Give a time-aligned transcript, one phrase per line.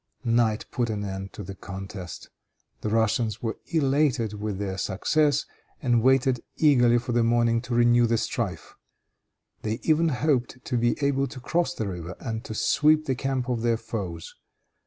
[0.25, 2.31] Night put an end to the contest.
[2.81, 5.45] The Russians were elated with their success,
[5.79, 8.73] and waited eagerly for the morning to renew the strife.
[9.61, 13.47] They even hoped to be able to cross the river and to sweep the camp
[13.47, 14.33] of their foes.